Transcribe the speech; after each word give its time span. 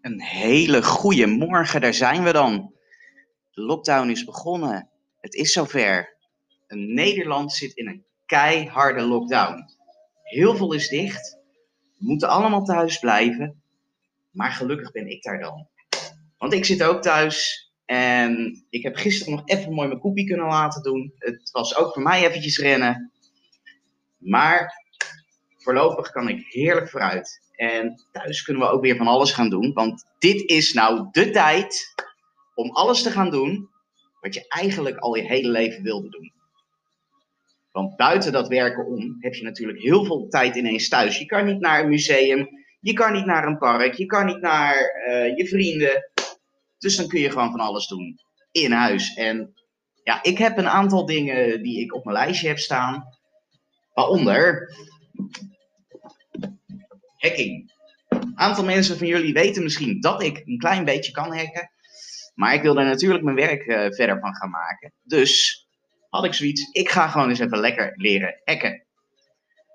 Een 0.00 0.20
hele 0.20 0.82
goede 0.82 1.26
morgen, 1.26 1.80
daar 1.80 1.94
zijn 1.94 2.24
we 2.24 2.32
dan. 2.32 2.72
De 3.50 3.60
lockdown 3.60 4.08
is 4.08 4.24
begonnen. 4.24 4.88
Het 5.20 5.34
is 5.34 5.52
zover. 5.52 6.16
Nederland 6.68 7.52
zit 7.52 7.76
in 7.76 7.88
een 7.88 8.04
keiharde 8.26 9.02
lockdown. 9.02 9.64
Heel 10.22 10.56
veel 10.56 10.72
is 10.72 10.88
dicht. 10.88 11.38
We 11.98 12.04
moeten 12.06 12.28
allemaal 12.28 12.64
thuis 12.64 12.98
blijven. 12.98 13.62
Maar 14.30 14.52
gelukkig 14.52 14.90
ben 14.90 15.10
ik 15.10 15.22
daar 15.22 15.40
dan. 15.40 15.68
Want 16.38 16.52
ik 16.52 16.64
zit 16.64 16.82
ook 16.82 17.02
thuis. 17.02 17.68
En 17.84 18.64
ik 18.70 18.82
heb 18.82 18.96
gisteren 18.96 19.34
nog 19.34 19.42
even 19.44 19.72
mooi 19.72 19.88
mijn 19.88 20.00
koepie 20.00 20.26
kunnen 20.26 20.46
laten 20.46 20.82
doen. 20.82 21.12
Het 21.18 21.50
was 21.50 21.76
ook 21.76 21.92
voor 21.92 22.02
mij 22.02 22.26
eventjes 22.26 22.58
rennen. 22.58 23.12
Maar 24.16 24.72
voorlopig 25.56 26.10
kan 26.10 26.28
ik 26.28 26.46
heerlijk 26.46 26.90
vooruit. 26.90 27.40
En 27.60 28.00
thuis 28.12 28.42
kunnen 28.42 28.62
we 28.62 28.68
ook 28.68 28.82
weer 28.82 28.96
van 28.96 29.06
alles 29.06 29.32
gaan 29.32 29.50
doen. 29.50 29.72
Want 29.72 30.04
dit 30.18 30.50
is 30.50 30.72
nou 30.72 31.08
de 31.10 31.30
tijd 31.30 31.94
om 32.54 32.70
alles 32.70 33.02
te 33.02 33.10
gaan 33.10 33.30
doen 33.30 33.68
wat 34.20 34.34
je 34.34 34.48
eigenlijk 34.48 34.98
al 34.98 35.14
je 35.14 35.22
hele 35.22 35.48
leven 35.48 35.82
wilde 35.82 36.08
doen. 36.08 36.32
Want 37.72 37.96
buiten 37.96 38.32
dat 38.32 38.48
werken 38.48 38.86
om 38.86 39.16
heb 39.20 39.34
je 39.34 39.42
natuurlijk 39.42 39.78
heel 39.78 40.04
veel 40.04 40.28
tijd 40.28 40.56
ineens 40.56 40.88
thuis. 40.88 41.18
Je 41.18 41.26
kan 41.26 41.46
niet 41.46 41.60
naar 41.60 41.82
een 41.82 41.88
museum, 41.88 42.48
je 42.80 42.92
kan 42.92 43.12
niet 43.12 43.26
naar 43.26 43.46
een 43.46 43.58
park, 43.58 43.94
je 43.94 44.06
kan 44.06 44.26
niet 44.26 44.40
naar 44.40 45.04
uh, 45.08 45.36
je 45.36 45.48
vrienden. 45.48 46.10
Dus 46.78 46.96
dan 46.96 47.08
kun 47.08 47.20
je 47.20 47.30
gewoon 47.30 47.50
van 47.50 47.60
alles 47.60 47.86
doen 47.86 48.18
in 48.52 48.72
huis. 48.72 49.14
En 49.14 49.54
ja, 50.04 50.22
ik 50.22 50.38
heb 50.38 50.58
een 50.58 50.68
aantal 50.68 51.06
dingen 51.06 51.62
die 51.62 51.80
ik 51.80 51.94
op 51.94 52.04
mijn 52.04 52.16
lijstje 52.16 52.48
heb 52.48 52.58
staan. 52.58 53.04
Waaronder 53.94 54.72
hacking. 57.20 57.72
Een 58.08 58.32
aantal 58.34 58.64
mensen 58.64 58.98
van 58.98 59.06
jullie 59.06 59.32
weten 59.32 59.62
misschien 59.62 60.00
dat 60.00 60.22
ik 60.22 60.42
een 60.44 60.58
klein 60.58 60.84
beetje 60.84 61.12
kan 61.12 61.36
hacken. 61.36 61.70
Maar 62.34 62.54
ik 62.54 62.62
wil 62.62 62.74
daar 62.74 62.84
natuurlijk 62.84 63.24
mijn 63.24 63.36
werk 63.36 63.66
uh, 63.66 63.76
verder 63.76 64.18
van 64.20 64.34
gaan 64.34 64.50
maken. 64.50 64.92
Dus 65.02 65.66
had 66.08 66.24
ik 66.24 66.34
zoiets, 66.34 66.70
ik 66.72 66.90
ga 66.90 67.08
gewoon 67.08 67.28
eens 67.28 67.38
even 67.38 67.58
lekker 67.58 67.92
leren 67.96 68.40
hacken. 68.44 68.84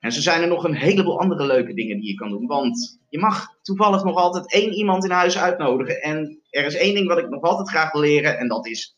En 0.00 0.12
zo 0.12 0.20
zijn 0.20 0.42
er 0.42 0.48
nog 0.48 0.64
een 0.64 0.74
heleboel 0.74 1.20
andere 1.20 1.46
leuke 1.46 1.74
dingen 1.74 2.00
die 2.00 2.08
je 2.08 2.14
kan 2.14 2.30
doen. 2.30 2.46
Want 2.46 3.00
je 3.08 3.18
mag 3.18 3.46
toevallig 3.62 4.04
nog 4.04 4.16
altijd 4.16 4.52
één 4.52 4.72
iemand 4.72 5.04
in 5.04 5.10
huis 5.10 5.38
uitnodigen. 5.38 6.02
En 6.02 6.42
er 6.50 6.64
is 6.64 6.76
één 6.76 6.94
ding 6.94 7.08
wat 7.08 7.18
ik 7.18 7.28
nog 7.28 7.42
altijd 7.42 7.68
graag 7.68 7.92
wil 7.92 8.00
leren. 8.00 8.38
En 8.38 8.48
dat 8.48 8.66
is 8.66 8.94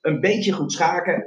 een 0.00 0.20
beetje 0.20 0.52
goed 0.52 0.72
schaken. 0.72 1.26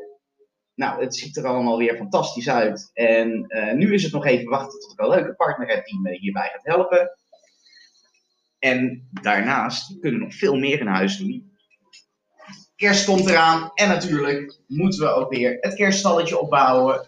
Nou, 0.78 1.02
het 1.02 1.16
ziet 1.16 1.38
er 1.38 1.46
allemaal 1.46 1.78
weer 1.78 1.96
fantastisch 1.96 2.50
uit. 2.50 2.92
En 2.94 3.46
uh, 3.48 3.74
nu 3.74 3.94
is 3.94 4.04
het 4.04 4.12
nog 4.12 4.26
even 4.26 4.50
wachten 4.50 4.80
tot 4.80 4.92
ik 4.92 5.00
een 5.00 5.10
leuke 5.10 5.36
partner 5.36 5.68
heb 5.68 5.86
die 5.86 6.00
me 6.00 6.18
hierbij 6.18 6.50
gaat 6.54 6.76
helpen. 6.76 7.18
En 8.60 9.10
daarnaast 9.22 10.00
kunnen 10.00 10.20
we 10.20 10.26
nog 10.26 10.36
veel 10.36 10.56
meer 10.56 10.80
in 10.80 10.88
huis 10.88 11.18
doen. 11.18 11.58
Kerst 12.76 13.06
komt 13.06 13.30
eraan 13.30 13.72
en 13.74 13.88
natuurlijk 13.88 14.60
moeten 14.68 15.00
we 15.00 15.14
ook 15.14 15.34
weer 15.34 15.58
het 15.60 15.74
kerststalletje 15.74 16.40
opbouwen. 16.40 17.08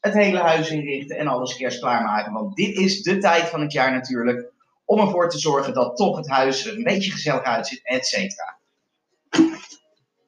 Het 0.00 0.14
hele 0.14 0.38
huis 0.38 0.70
inrichten 0.70 1.16
en 1.16 1.26
alles 1.26 1.56
kerst 1.56 1.80
klaarmaken. 1.80 2.32
Want 2.32 2.56
dit 2.56 2.76
is 2.76 3.02
de 3.02 3.18
tijd 3.18 3.48
van 3.48 3.60
het 3.60 3.72
jaar 3.72 3.92
natuurlijk 3.92 4.52
om 4.84 5.00
ervoor 5.00 5.28
te 5.28 5.38
zorgen 5.38 5.74
dat 5.74 5.96
toch 5.96 6.16
het 6.16 6.28
huis 6.28 6.66
er 6.66 6.76
een 6.76 6.82
beetje 6.82 7.10
gezellig 7.10 7.42
uitziet, 7.42 7.80
et 7.82 8.06
cetera. 8.06 8.59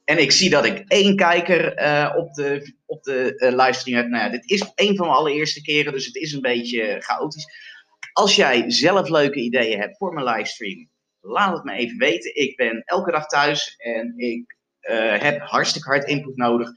En 0.04 0.18
ik 0.18 0.32
zie 0.32 0.50
dat 0.50 0.64
ik 0.64 0.84
één 0.88 1.16
kijker 1.16 1.82
uh, 1.82 2.14
op 2.16 2.34
de, 2.34 2.74
op 2.86 3.02
de 3.02 3.34
uh, 3.36 3.64
livestream 3.64 3.98
heb. 3.98 4.08
Nou 4.08 4.24
ja, 4.24 4.30
dit 4.30 4.50
is 4.50 4.72
een 4.74 4.96
van 4.96 5.06
mijn 5.06 5.18
allereerste 5.18 5.62
keren, 5.62 5.92
dus 5.92 6.06
het 6.06 6.14
is 6.14 6.32
een 6.32 6.40
beetje 6.40 6.96
chaotisch. 6.98 7.46
Als 8.12 8.36
jij 8.36 8.70
zelf 8.70 9.08
leuke 9.08 9.40
ideeën 9.40 9.80
hebt 9.80 9.96
voor 9.96 10.12
mijn 10.12 10.26
livestream, 10.26 10.90
laat 11.20 11.54
het 11.54 11.64
me 11.64 11.72
even 11.72 11.98
weten. 11.98 12.34
Ik 12.34 12.56
ben 12.56 12.82
elke 12.84 13.10
dag 13.10 13.26
thuis 13.26 13.74
en 13.76 14.14
ik 14.16 14.56
heb 15.20 15.40
hartstikke 15.40 15.88
hard 15.88 16.08
input 16.08 16.36
nodig 16.36 16.68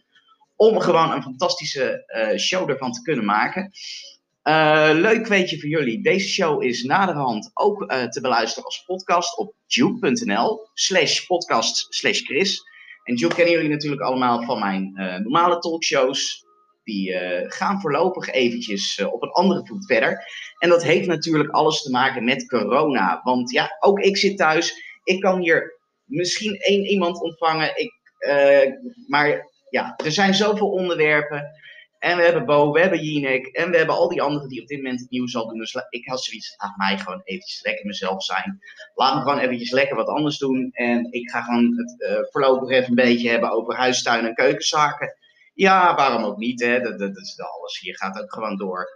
om 0.55 0.79
gewoon 0.79 1.11
een 1.11 1.23
fantastische 1.23 2.03
show 2.39 2.69
ervan 2.69 2.91
te 2.91 3.01
kunnen 3.01 3.25
maken. 3.25 3.71
Leuk 5.01 5.27
weetje 5.27 5.59
voor 5.59 5.69
jullie. 5.69 6.03
Deze 6.03 6.27
show 6.27 6.63
is 6.63 6.83
naderhand 6.83 7.51
ook 7.53 7.87
te 7.87 8.21
beluisteren 8.21 8.65
als 8.65 8.83
podcast 8.85 9.37
op 9.37 9.55
juke.nl 9.65 10.69
slash 10.73 11.25
podcast 11.25 11.93
slash 11.93 12.21
Chris. 12.21 12.63
En 13.05 13.16
Juke 13.16 13.35
kennen 13.35 13.53
jullie 13.53 13.69
natuurlijk 13.69 14.01
allemaal 14.01 14.43
van 14.43 14.59
mijn 14.59 14.91
normale 15.23 15.57
talkshows. 15.59 16.43
Die 16.83 17.16
gaan 17.47 17.81
voorlopig 17.81 18.29
eventjes 18.29 19.03
op 19.11 19.23
een 19.23 19.31
andere 19.31 19.66
voet 19.66 19.85
verder. 19.85 20.25
En 20.59 20.69
dat 20.69 20.83
heeft 20.83 21.07
natuurlijk 21.07 21.49
alles 21.49 21.81
te 21.81 21.91
maken 21.91 22.23
met 22.23 22.47
corona. 22.47 23.21
Want 23.23 23.51
ja, 23.51 23.77
ook 23.79 23.99
ik 23.99 24.17
zit 24.17 24.38
thuis. 24.38 24.73
Ik 25.03 25.21
kan 25.21 25.39
hier 25.41 25.79
misschien 26.05 26.55
één 26.55 26.85
iemand 26.85 27.21
ontvangen. 27.21 27.71
Ik, 27.75 27.93
maar 29.07 29.51
ja, 29.69 29.93
er 30.03 30.11
zijn 30.11 30.33
zoveel 30.33 30.69
onderwerpen. 30.69 31.43
En 32.00 32.17
we 32.17 32.23
hebben 32.23 32.45
Bo, 32.45 32.72
we 32.72 32.79
hebben 32.79 33.03
Jinek 33.03 33.45
en 33.45 33.72
we 33.72 33.78
hebben 33.78 33.95
al 33.95 34.09
die 34.09 34.22
anderen 34.22 34.50
die 34.50 34.61
op 34.61 34.67
dit 34.67 34.78
moment 34.78 35.00
het 35.00 35.09
nieuws 35.09 35.31
zal 35.31 35.47
doen. 35.47 35.57
Dus 35.57 35.75
ik 35.89 36.07
had 36.07 36.23
zoiets, 36.23 36.56
laat 36.57 36.78
mij 36.78 36.97
gewoon 36.97 37.22
eventjes 37.23 37.63
lekker 37.63 37.85
mezelf 37.85 38.23
zijn. 38.23 38.59
Laat 38.94 39.16
me 39.16 39.22
gewoon 39.22 39.39
eventjes 39.39 39.72
lekker 39.72 39.95
wat 39.95 40.07
anders 40.07 40.38
doen. 40.38 40.69
En 40.72 41.11
ik 41.11 41.29
ga 41.29 41.41
gewoon 41.41 41.78
het 41.78 41.95
uh, 41.97 42.17
voorlopig 42.31 42.69
even 42.69 42.89
een 42.89 42.95
beetje 42.95 43.29
hebben 43.29 43.51
over 43.51 43.75
huistuin 43.75 44.25
en 44.25 44.34
keukenzaken. 44.34 45.16
Ja, 45.53 45.95
waarom 45.95 46.23
ook 46.23 46.38
niet, 46.38 46.61
hè? 46.61 46.79
Dat, 46.79 47.00
dat, 47.00 47.17
is 47.17 47.39
alles. 47.39 47.79
Hier 47.79 47.97
gaat 47.97 48.22
ook 48.22 48.34
gewoon 48.34 48.57
door. 48.57 48.88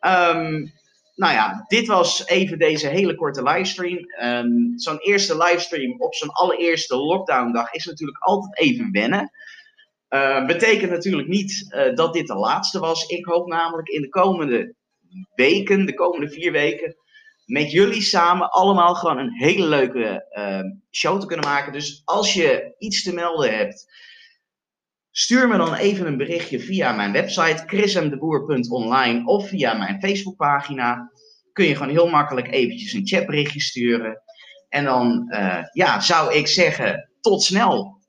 Um, 0.00 0.72
nou 1.14 1.32
ja, 1.32 1.64
dit 1.68 1.86
was 1.86 2.26
even 2.26 2.58
deze 2.58 2.88
hele 2.88 3.14
korte 3.14 3.42
livestream. 3.42 3.98
Um, 4.22 4.72
zo'n 4.78 4.98
eerste 4.98 5.36
livestream 5.36 6.00
op 6.00 6.14
zo'n 6.14 6.30
allereerste 6.32 6.96
lockdowndag 6.96 7.72
is 7.72 7.84
natuurlijk 7.84 8.22
altijd 8.22 8.58
even 8.58 8.92
wennen. 8.92 9.30
Uh, 10.10 10.46
betekent 10.46 10.90
natuurlijk 10.90 11.28
niet 11.28 11.74
uh, 11.74 11.94
dat 11.94 12.12
dit 12.12 12.26
de 12.26 12.34
laatste 12.34 12.78
was. 12.78 13.06
Ik 13.06 13.24
hoop 13.24 13.48
namelijk 13.48 13.88
in 13.88 14.02
de 14.02 14.08
komende 14.08 14.74
weken, 15.34 15.86
de 15.86 15.94
komende 15.94 16.28
vier 16.28 16.52
weken, 16.52 16.96
met 17.44 17.70
jullie 17.70 18.02
samen 18.02 18.50
allemaal 18.50 18.94
gewoon 18.94 19.18
een 19.18 19.32
hele 19.32 19.66
leuke 19.66 20.26
uh, 20.38 20.60
show 20.90 21.20
te 21.20 21.26
kunnen 21.26 21.46
maken. 21.46 21.72
Dus 21.72 22.02
als 22.04 22.34
je 22.34 22.74
iets 22.78 23.02
te 23.02 23.14
melden 23.14 23.56
hebt, 23.56 23.86
Stuur 25.18 25.48
me 25.48 25.56
dan 25.56 25.74
even 25.74 26.06
een 26.06 26.16
berichtje 26.16 26.60
via 26.60 26.92
mijn 26.92 27.12
website 27.12 27.62
chrismdeboer.online 27.66 29.26
of 29.26 29.48
via 29.48 29.74
mijn 29.74 30.00
Facebookpagina. 30.00 31.10
Kun 31.52 31.66
je 31.66 31.74
gewoon 31.74 31.92
heel 31.92 32.08
makkelijk 32.08 32.52
eventjes 32.52 32.92
een 32.92 33.06
chatberichtje 33.06 33.60
sturen. 33.60 34.22
En 34.68 34.84
dan 34.84 35.26
ja, 35.72 36.00
zou 36.00 36.34
ik 36.34 36.46
zeggen 36.46 37.10
tot 37.20 37.42
snel. 37.42 38.00